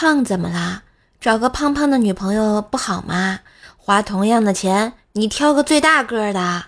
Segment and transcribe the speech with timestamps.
[0.00, 0.82] 胖怎么啦？
[1.20, 3.40] 找个胖胖的女朋友不好吗？
[3.76, 6.64] 花同样的钱，你挑个最大个的。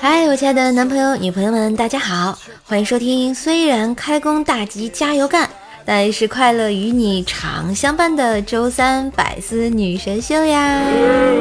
[0.00, 3.32] 嗨，我亲爱的男朋友、女朋友们，大家好，欢迎收听。
[3.32, 5.48] 虽然开工大吉，加油干，
[5.92, 10.84] 但是快乐与你常相伴的周三百思女神秀呀！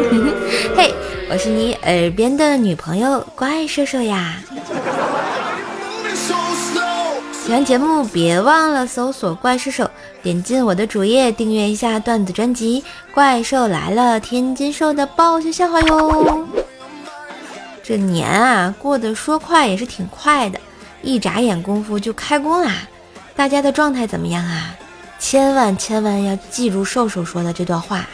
[0.75, 0.91] 嘿，
[1.29, 4.41] 我是你耳边的女朋友怪兽兽呀。
[7.45, 9.87] 喜欢节目别忘了搜索怪兽兽，
[10.23, 12.81] 点进我的主页订阅一下段子专辑
[13.13, 16.47] 《怪兽来了》，天津兽的爆笑笑话哟。
[17.83, 20.59] 这年啊，过得说快也是挺快的，
[21.03, 22.73] 一眨眼功夫就开工啦。
[23.39, 24.75] 大家的状态怎么样啊？
[25.17, 28.09] 千万千万要记住瘦瘦说的这段话啊！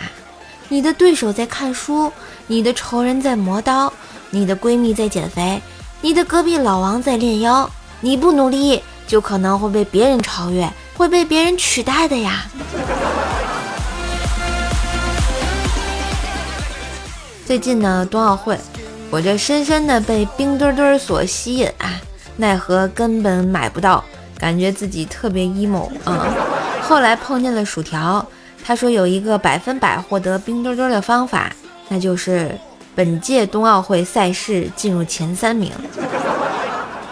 [0.70, 2.14] 你的对手在看书，
[2.46, 3.92] 你的仇人在磨刀，
[4.30, 5.60] 你的闺蜜在减肥，
[6.02, 7.68] 你的隔壁老王在练腰。
[8.02, 12.46] 你不努力，就可能会被别人超越，会被别人取代的呀。
[17.48, 18.55] 最近呢，冬奥会。
[19.10, 21.99] 我这深深的被冰墩墩所吸引啊，
[22.38, 24.04] 奈何根本买不到，
[24.38, 26.28] 感觉自己特别 emo 啊。
[26.82, 28.26] 后来碰见了薯条，
[28.64, 31.52] 他说有一个百分百获得冰墩墩的方法，
[31.90, 32.58] 那就是
[32.94, 35.72] 本届冬奥会赛事进入前三名。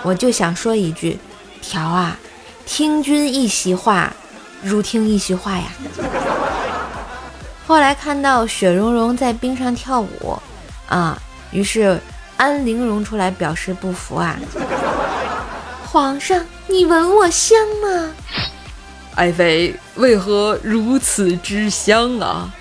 [0.03, 1.17] 我就想说一句，
[1.61, 2.17] 条啊，
[2.65, 4.13] 听君一席话，
[4.61, 5.65] 如听一席话呀。
[7.65, 10.37] 后来看到雪融融在冰上跳舞，
[10.87, 11.17] 啊。
[11.51, 11.99] 于是
[12.35, 14.35] 安陵容出来表示不服啊！
[15.93, 18.09] 皇上，你闻我香吗？
[19.13, 22.51] 爱妃为何如此之香啊？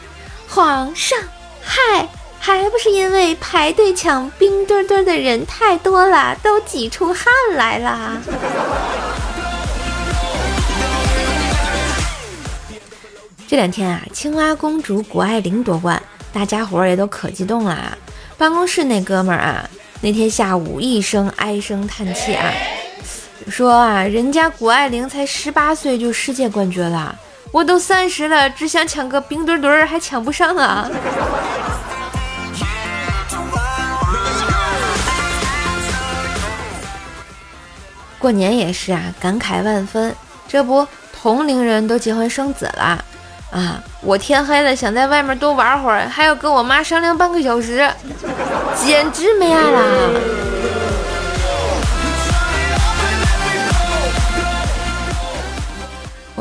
[0.51, 1.19] 皇上，
[1.63, 2.07] 嗨，
[2.39, 8.21] 还不是因为排队抢冰墩墩的人太多了，都挤出汗来了。
[13.49, 16.03] 这两天啊，青蛙公主谷爱凌夺冠，
[16.35, 17.97] 大家伙儿也都可激动了。
[18.37, 19.71] 办公室那哥们儿啊，
[20.03, 22.53] 那天下午一声唉声叹气啊，
[23.49, 27.15] 说啊，人家谷爱凌才十八岁就世界冠军了，
[27.51, 30.89] 我都三十了，只想抢个冰墩墩儿还抢不上啊。
[38.19, 40.15] 过年也是啊，感慨万分，
[40.47, 43.05] 这不同龄人都结婚生子了。
[43.51, 43.79] 啊！
[44.01, 47.87] 我天黑了，想在外面多玩会儿，还要跟我妈商量半个小时，
[48.83, 50.42] 简直没爱了。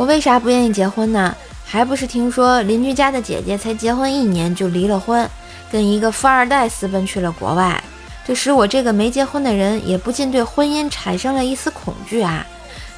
[0.01, 1.35] 我为啥不愿意结婚呢？
[1.63, 5.29] 还不是听说邻居家的姐姐才结婚一年就离了婚，
[5.71, 7.83] 跟一个富二代私奔去了国外，
[8.25, 12.43] 这使我这个没结婚的人也不禁对婚姻产生了一丝恐惧啊！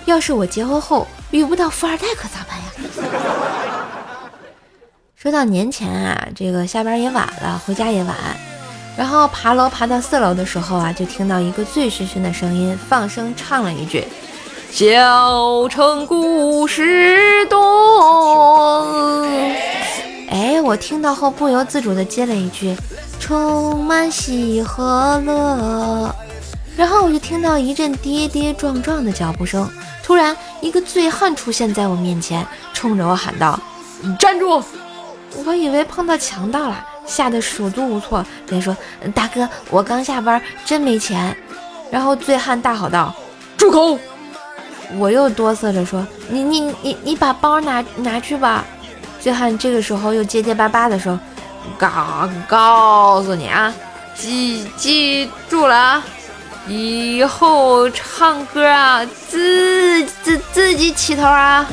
[0.06, 2.72] 要是我结婚后遇不到富二代，可咋办呀？
[5.18, 8.16] 说到年前啊，这个下班也晚了，回家也晚，
[8.96, 14.08] 然后爬楼爬到四楼的时候啊，就听到一个醉醺醺的声音放声唱了一句
[14.76, 18.88] ：“小城故事多。”
[20.32, 22.76] 哎，我听到后不由自主的接了一句
[23.22, 26.16] ：“充满喜和乐。”
[26.76, 29.70] 然后我就听到一阵跌跌撞撞的脚步声，
[30.02, 33.60] 突然一个醉汉出现在我面前，冲着我喊道
[34.18, 34.60] ：“站住！”
[35.46, 38.76] 我以为碰到强盗了，吓得手足无措，连说
[39.14, 41.38] ：“大哥，我刚下班，真没钱。”
[41.92, 43.14] 然后醉汉大吼道
[43.56, 44.00] ：“住口！”
[44.98, 48.66] 我又哆嗦着说：“你你你你把包拿拿去吧。”
[49.20, 51.20] 醉汉这个时候又结结巴巴的说
[51.80, 53.74] ：“告告诉你啊，
[54.16, 56.04] 记记住了啊，
[56.68, 61.66] 以后唱歌啊，自自自己起头啊。”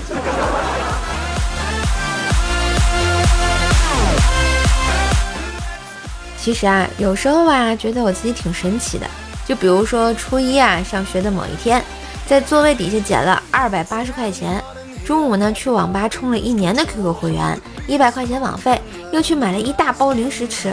[6.42, 9.06] 其实啊，有时候啊，觉得我自己挺神奇的。
[9.46, 11.84] 就比如说初一啊，上学的某一天，
[12.30, 14.62] 在座位底下捡了二百八十块钱。
[15.04, 18.80] 中午呢，去网吧充了一年的 QQ 会员，一百块钱网费，
[19.12, 20.72] 又去买了一大包零食吃。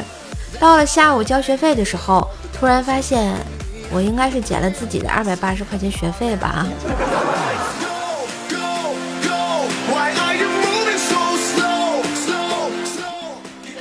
[0.60, 3.34] 到了下午交学费的时候，突然发现
[3.92, 6.68] 我应该是捡了自己的二百八十块钱学费吧？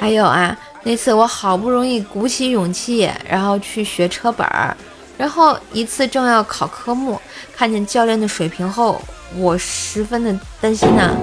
[0.00, 0.56] 还有啊。
[0.82, 4.74] 那次我好不容易鼓起勇气，然后去学车本儿，
[5.16, 7.20] 然后一次正要考科目，
[7.54, 9.00] 看见教练的水平后，
[9.36, 11.16] 我十分的担心呢。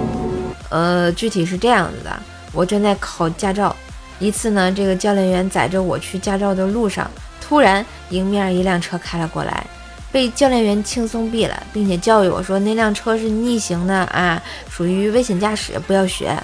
[0.70, 2.18] 呃，具体是这样子的，
[2.52, 3.74] 我正在考驾照，
[4.18, 7.08] 一次呢，这个教练员载着我去驾照的路上，
[7.40, 9.64] 突然迎面一辆车开了过来，
[10.10, 16.36] 被教练员轻松避了，并且教育我说那辆车是逆行的啊，属于危险驾驶，不要学。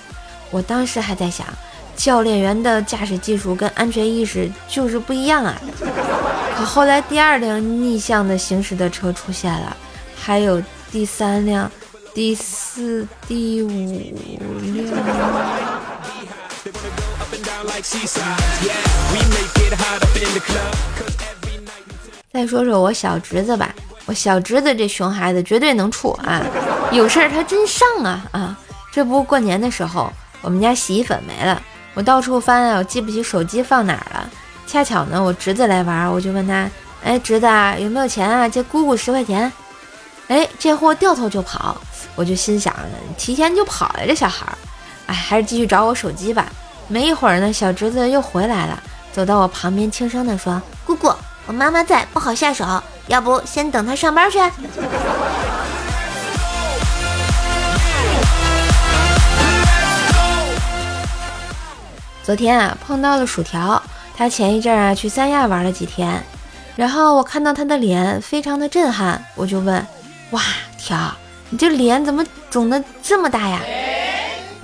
[0.52, 1.47] 我当时还在想，
[2.00, 5.55] 教练员的驾驶技术跟安全意识就是不一样啊。
[6.56, 9.76] 可后来第二辆逆向的行驶的车出现了，
[10.19, 11.70] 还有第三辆、
[12.14, 14.87] 第四、第五辆。
[22.32, 23.75] 再说说我小侄子吧，
[24.06, 26.43] 我小侄子这熊孩子绝对能处啊，
[26.93, 28.58] 有事儿他真上啊啊！
[28.91, 30.11] 这不过年的时候，
[30.41, 31.61] 我们家洗衣粉没了，
[32.00, 34.31] 我到处翻啊，我记不起手机放哪儿了。
[34.67, 36.67] 恰巧呢，我侄子来玩，我就问他，
[37.05, 38.49] 哎，侄子啊有没有钱啊？
[38.49, 39.52] 借姑姑十块钱。
[40.29, 41.76] 哎，这货掉头就跑，
[42.14, 42.75] 我就心想，
[43.19, 44.56] 提前就跑了这小孩儿，
[45.08, 46.47] 哎，还是继续找我手机吧。
[46.88, 48.82] 没一会儿呢，小侄子又回来了，
[49.12, 51.12] 走到我旁边，轻声地说：“姑姑，
[51.44, 52.64] 我妈妈在，不好下手，
[53.08, 54.38] 要不先等她上班去。
[62.31, 63.82] ”昨天啊，碰到了薯条，
[64.17, 66.23] 他前一阵啊去三亚玩了几天，
[66.77, 69.85] 然后我看到他的脸非常的震撼，我就问
[70.31, 70.41] ：“哇，
[70.79, 71.12] 条，
[71.49, 73.59] 你这脸怎么肿的这么大呀？”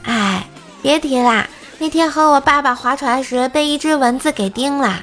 [0.07, 0.47] 哎，
[0.81, 1.45] 别提啦。
[1.79, 5.01] 那天和我爸爸划船时，被一只蚊子给叮了，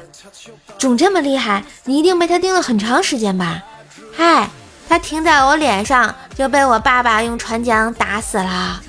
[0.77, 3.61] 肿这么厉害，你一定被它叮了很长时间吧？
[4.15, 4.47] 嗨，
[4.87, 8.81] 它停在我脸上，就被我爸爸用船桨打死了。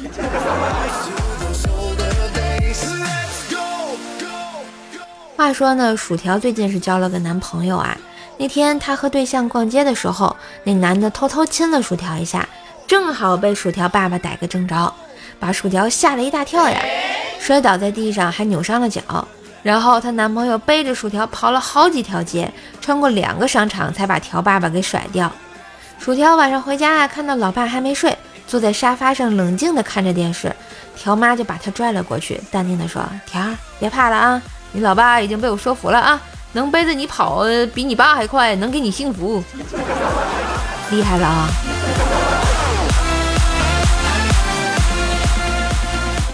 [5.36, 7.96] 话说呢，薯条最近是交了个男朋友啊。
[8.38, 12.48] 那天他和对象逛街的时候，那男的偷偷亲了薯条一下，
[12.86, 14.92] 正好被薯条爸爸逮个正着，
[15.40, 16.80] 把薯条吓了一大跳呀。
[17.40, 19.02] 摔倒在地上，还扭伤了脚。
[19.62, 25.30] 然后她男朋友背着薯条跑了好几条街，穿过两个商场，才把条爸爸给甩掉。
[25.98, 28.16] 薯条晚上回家啊，看到老爸还没睡，
[28.46, 30.54] 坐在沙发上冷静地看着电视。
[30.96, 34.42] 条妈就把他拽了过去，淡定地说：“条儿，别怕了啊，
[34.76, 36.20] 你老爸已经被我说服了啊，
[36.52, 39.40] 能背着你跑比你爸还快，能给你幸福，
[40.90, 41.48] 厉害了啊！”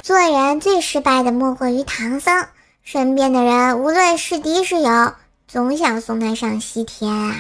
[0.03, 2.47] 做人最失败的莫过于唐僧，
[2.83, 5.13] 身边的人无论是敌是友，
[5.47, 7.35] 总想送他上西天啊。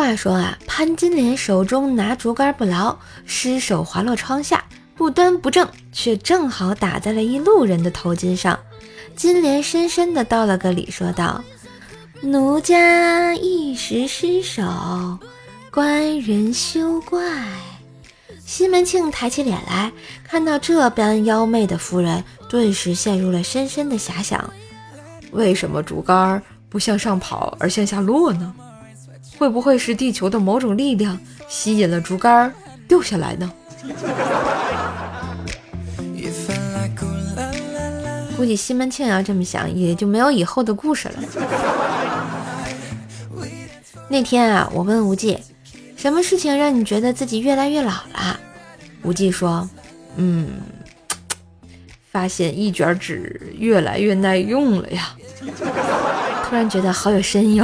[0.00, 4.64] 话说啊，潘金莲手中拿竹竿不牢，失手滑落窗下，
[4.96, 8.58] 不端不正，却正好打在了一路人的头巾上。
[9.14, 11.44] 金莲深深的道了个礼，说道。
[12.22, 14.62] 奴家一时失手，
[15.70, 17.22] 官人休怪。
[18.46, 19.92] 西门庆抬起脸来，
[20.24, 24.50] 看到这般妖媚的夫人，顿时陷入了深深的遐想：
[25.32, 28.54] 为什么竹竿不向上跑而向下落呢？
[29.40, 32.52] 会不会是地球的某种力量吸引了竹竿
[32.86, 33.50] 掉下来呢？
[38.36, 41.14] 估计西门庆要这么想，也就没有以后的故事了。
[44.10, 45.38] 那天啊，我问无忌，
[45.96, 48.38] 什么事情让你觉得自己越来越老了？
[49.00, 49.66] 无忌说
[50.16, 50.48] ：“嗯，
[52.12, 55.16] 发现一卷纸越来越耐用了呀。”
[56.44, 57.62] 突然觉得好有深意。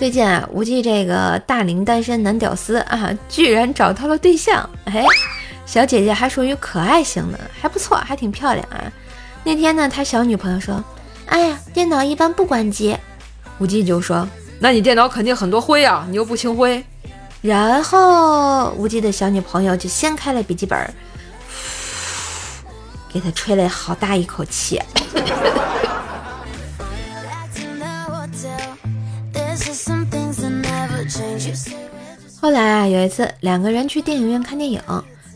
[0.00, 4.66] 最近啊，无忌这个大龄单身男屌丝啊，居然找到了对象。
[4.86, 5.04] 哎，
[5.66, 8.90] 小姐姐还属于可爱型的，还不错，还挺漂亮啊。
[9.44, 10.82] 那天呢，他小女朋友说
[11.28, 12.96] ：“哎呀，电脑一般不关机。”
[13.60, 14.26] 无忌就说
[14.58, 16.82] ：“那你电脑肯定很多灰啊，你又不清灰。”
[17.42, 20.78] 然后无忌的小女朋友就掀开了笔记本，
[23.12, 24.80] 给他吹了好大一口气。
[32.40, 34.80] 后来啊，有一次两个人去电影院看电影，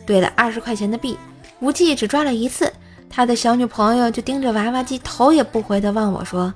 [0.05, 1.17] 兑了二十块钱的币，
[1.59, 2.71] 无忌只抓了一次。
[3.09, 6.53] 他的小女朋友就盯着娃娃机，头也不回地望我说：“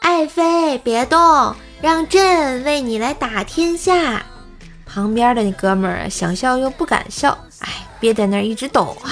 [0.00, 4.24] 爱妃，别动，让朕为你来打天下。”
[4.86, 9.10] 旁边的那哥们儿想笑又不敢笑，哎，憋在那儿一直抖啊。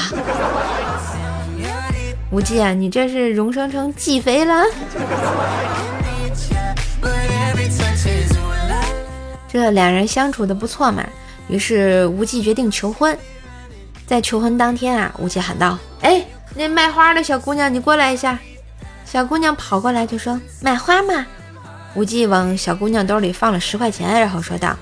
[2.31, 4.64] 无忌啊，你这是荣升成继妃了？
[9.54, 11.06] 这两人相处的不错嘛，
[11.46, 13.16] 于是无忌决定求婚。
[14.04, 18.37] 在求婚当天啊，无忌喊道：“哎！”那卖花的小姑娘，你过来一下。
[19.04, 21.25] 小姑娘跑过来就说：“买花吗？”
[21.94, 24.76] 无忌往小姑娘兜里放了十块钱，然后说道：“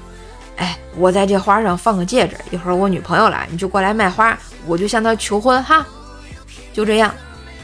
[0.57, 5.87] 哎，我在这花上放个戒指，一会儿我女朋友来，你就过来卖花，我就向她求婚哈。”
[6.73, 7.15] 就这样，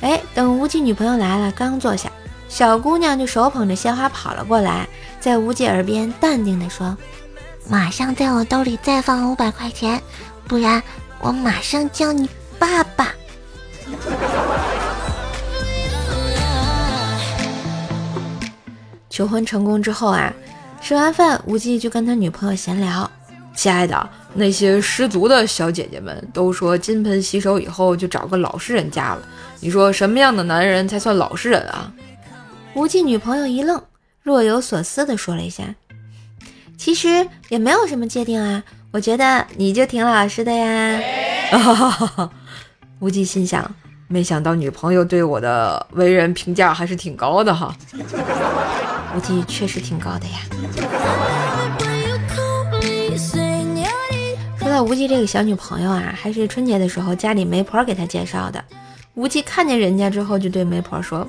[0.03, 2.13] 哎，等无忌女朋友来了，刚坐下，
[2.49, 4.89] 小姑娘就手捧着鲜花跑了过来，
[5.21, 6.97] 在无忌耳边淡定地说
[7.69, 10.03] ：“马上在我兜里再放五百块钱，
[10.47, 10.83] 不然
[11.21, 12.29] 我马上叫你
[12.59, 13.13] 爸爸。
[19.11, 20.33] ”求婚成功之后啊，
[20.81, 23.11] 吃完饭，无忌就跟他女朋友闲聊
[23.55, 29.21] ：“亲爱的，那些失足的小姐姐们都说金盆洗手以后就找个老实人嫁了。
[29.61, 31.93] 你说什么样的男人才算老实人啊？”
[32.79, 33.83] 无忌女朋友一愣，
[34.23, 35.75] 若有所思地说了一下
[36.79, 41.01] ：“其实也没有什么界定啊，我觉得你就挺老实的呀。”
[41.51, 42.31] 哈哈哈哈
[43.01, 43.69] 无忌心想：
[44.07, 47.77] 没想到女朋友对我的为人评价还是挺高的哈。
[49.17, 50.39] 无忌确实挺高的呀。
[54.61, 58.65] 说到无忌这个小女朋友啊，还是春节的时候家里媒婆给他介绍的。
[59.15, 61.27] 无忌看见人家之后，就对媒婆说：“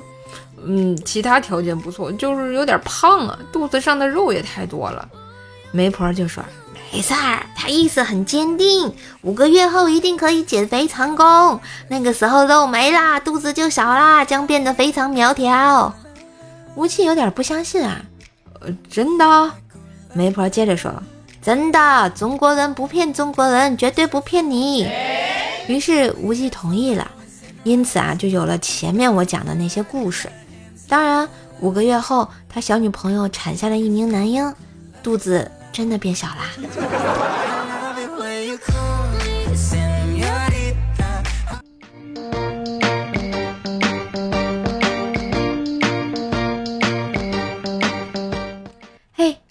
[0.64, 5.08] 嗯，其他条件不错，就是有点胖啊，肚子上的肉也太多了。”
[5.72, 6.42] 媒婆就说
[6.92, 11.60] ：“没事儿，他意思很坚定，五个月后一定可以减肥成功。
[11.88, 15.94] 那个时候肉没啦，肚子就小啦， 将变得非常苗条。”
[16.74, 18.00] 吴忌有点不相信啊，
[18.60, 19.50] 呃，真的？
[20.12, 20.92] 媒婆接着说
[21.40, 24.88] ：“真的，中国人不骗中国人，绝对不骗你。”
[25.68, 27.08] 于是吴忌同意了，
[27.62, 30.28] 因此啊，就有了前面我讲的那些故事。
[30.90, 31.28] 当然，
[31.60, 34.52] 五个月后，他小女朋友产下了一名男婴，
[35.04, 36.50] 肚子真的变小啦。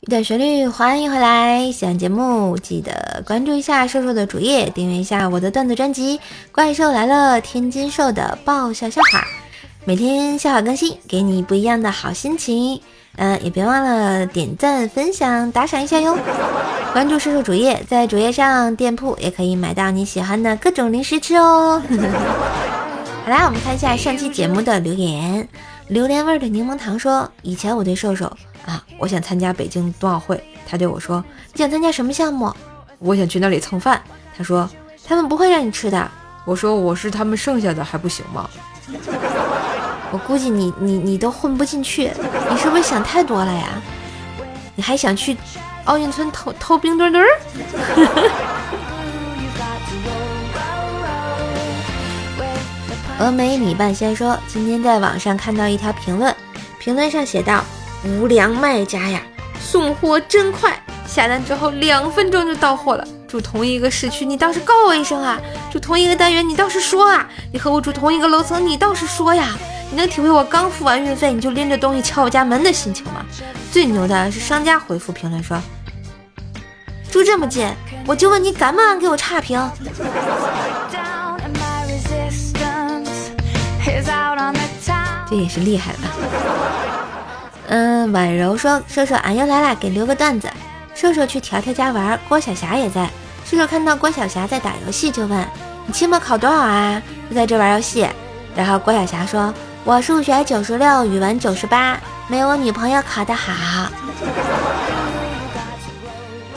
[0.01, 1.71] 一段旋律，欢迎回来！
[1.71, 6.17] 喜欢节目记得关注一下瘦瘦的主页，订阅一下我的段子专辑
[6.51, 9.23] 《怪兽来了》，天津瘦的爆笑笑话，
[9.89, 12.79] 每天笑话更新，给你不一样的好心情。
[13.15, 16.15] 嗯，也别忘了点赞、分享、打赏一下哟！
[16.93, 21.81] 关注瘦瘦主页，在主页上店铺也可以买到你喜欢的各种零食吃哦。
[23.25, 25.49] 好啦，我们看一下上期节目的留言。
[25.87, 28.31] 榴莲味的柠檬糖说：“以前我对瘦瘦。”
[28.67, 28.85] 啊！
[28.99, 32.53] 我想参加北京冬奥会，他对我说：“你想参加什么项目？”
[32.99, 33.99] 我想去那里蹭饭。
[34.37, 34.69] 他说
[35.03, 36.11] ：“他们不会让你吃的。”
[36.45, 38.47] 我说：“我是他们剩下的还不行吗？”
[40.11, 42.11] 我估计你你你都混不进去，
[42.49, 43.67] 你是不是想太多了呀？
[44.75, 45.35] 你还想去
[45.85, 47.25] 奥运村偷偷冰墩墩？
[53.19, 56.33] 峨眉米半仙说：“今天在网上看到一条评论，
[56.79, 57.63] 评论上写道。”
[58.05, 59.21] 无良卖家呀，
[59.59, 63.05] 送货真快，下单之后两分钟就到货了。
[63.27, 65.37] 住同一个市区，你倒是告我一声啊！
[65.69, 67.27] 住同一个单元，你倒是说啊！
[67.51, 69.49] 你和我住同一个楼层，你倒是说呀！
[69.91, 73.25] 你能体会我刚付完运费你就拎着东西敲我家门的心情吗？
[73.71, 75.59] 最牛的是商家回复评论说：
[77.11, 77.67] 住这么近，
[78.05, 79.59] 我就问你敢不敢给我差评？
[85.29, 85.99] 这也是厉害了。
[87.67, 90.49] 嗯，婉柔说：“瘦瘦，俺又来了，给留个段子。
[90.95, 93.07] 瘦瘦去条条家玩，郭晓霞也在。
[93.45, 95.47] 瘦瘦看到郭晓霞在打游戏，就问：
[95.85, 97.01] 你期末考多少啊？
[97.29, 98.07] 就在这玩游戏。
[98.55, 99.53] 然后郭晓霞说：
[99.85, 103.89] 我数学九十六，语文九十八，没有我女朋友考得好。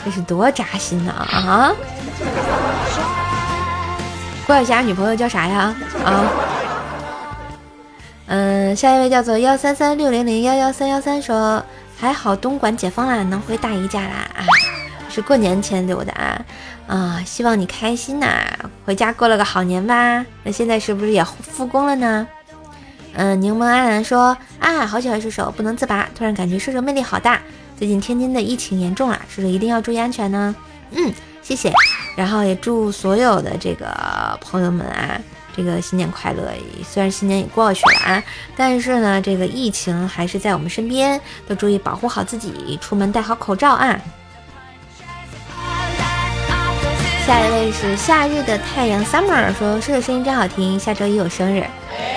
[0.03, 1.71] 这是多扎心呐啊！
[4.45, 5.73] 郭晓霞女朋友叫啥呀？
[6.03, 6.25] 啊？”
[8.27, 11.63] 嗯，下一位叫做幺三三六零零幺幺三幺三说，
[11.97, 14.43] 还好东莞解封了，能回大姨家啦啊！
[15.09, 16.41] 是过年前留的啊
[16.87, 17.23] 啊！
[17.25, 18.27] 希望你开心呐，
[18.85, 20.25] 回家过了个好年吧。
[20.43, 22.27] 那现在是不是也复工了呢？
[23.13, 27.39] 嗯，柠檬安然说啊，好喜欢射手，不能自拔，突然感觉射手魅力好大。
[27.77, 30.55] 最近天津的疫情严重了，射手一定要注意安全呢。
[30.91, 31.71] 嗯，谢谢。
[32.15, 35.19] 然后也祝所有的这个朋友们啊。
[35.55, 36.51] 这个新年快乐！
[36.83, 38.23] 虽然新年也过去了啊，
[38.57, 44.01] 但是呢，这个疫情还是在我们身边，都注意保护好自己，出门戴好口罩啊。
[47.27, 51.63] 下一位是夏日的太阳 summer 说：“射手声音真好听，下周一有生日。”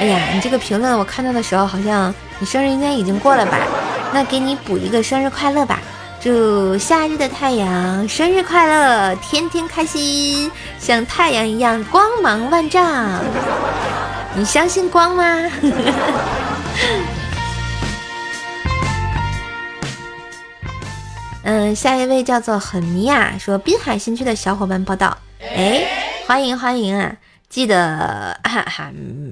[0.01, 3.59] 哎呀你这个评论我看到的时候好像你生日应该已经过了吧
[4.13, 5.81] 那给你补一个生日快乐吧。
[6.21, 13.21] 祝夏日的太阳生日快乐天天开心像太阳一样光芒万丈。
[14.35, 15.25] 你相信光吗？
[21.45, 25.17] 嗯下一位叫做很迷啊说滨海新区的小伙伴报道。
[25.41, 25.85] 哎
[26.27, 27.13] 欢迎欢迎啊
[27.49, 28.91] 记得哈哈，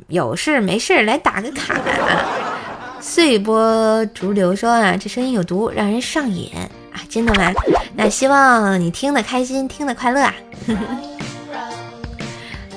[0.08, 2.98] 有事没事来打个卡啊！
[3.00, 7.00] 碎波逐流说啊，这声音有毒，让人上瘾啊！
[7.10, 7.52] 真的吗？
[7.96, 10.34] 那希望你听得开心，听得快乐啊！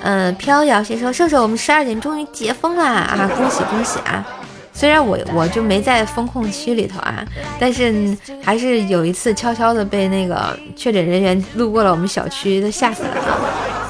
[0.01, 3.29] 嗯， 飘摇先说，瘦瘦，我们十二点终于解封啦啊！
[3.37, 4.25] 恭喜恭喜啊！
[4.73, 7.23] 虽然我我就没在风控区里头啊，
[7.59, 13.86] 但是还是有一次悄悄的被那个确诊人员路过了我们小区，都吓死了啊。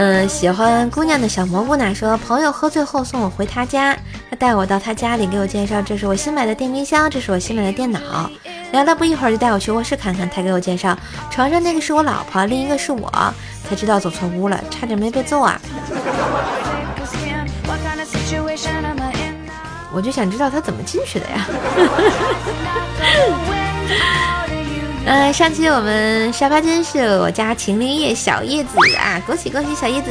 [0.00, 3.96] 嗯，喜欢姑娘的小蘑菇奶说，朋友喝醉后送我回他家，
[4.30, 8.30] 他带我到他家里，给我介绍这是我新买的电冰箱，这是我新买的电脑。
[8.70, 10.30] 聊了不一会儿，就带我去卧室看看。
[10.30, 10.96] 他给我介绍，
[11.32, 13.10] 床上那个是我老婆，另一个是我。
[13.68, 15.60] 才知道走错屋了，差点没被揍啊！
[19.92, 21.44] 我就想知道他怎么进去的呀。
[25.06, 30.10] 呃，上期我们沙发君是我家秦灵叶小叶子啊，恭喜恭喜小叶子！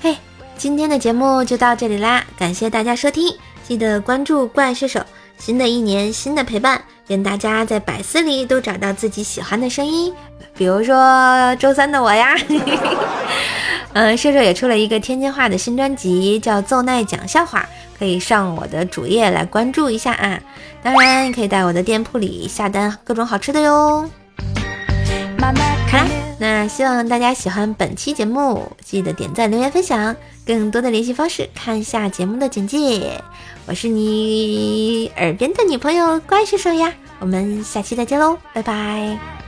[0.00, 0.16] 嘿，
[0.56, 3.34] 今天的节目就到这里啦，感谢大家收听，
[3.66, 5.00] 记得关注怪射手。
[5.38, 10.14] 新的一年，新的陪伴，愿大家在百思里都找到自己喜欢的声音，
[10.54, 12.36] 比如说周三的我呀。
[13.92, 17.60] 嗯，射手也出了一个天津话的新专辑，叫《奏奈讲笑话》。
[17.98, 20.40] 可以上我的主页来关注一下啊！
[20.82, 24.08] 当然，你可以在我的店铺里下单各种好吃的哟。
[25.38, 26.06] 好啦，
[26.38, 30.16] 那希望大家喜欢本期节目，记得点赞、留言、分享。
[30.46, 33.22] 更多的联系方式，看下节目的简介。
[33.66, 39.39] 我是你耳边的女朋友怪兽兽呀，我们下期再见喽，拜拜。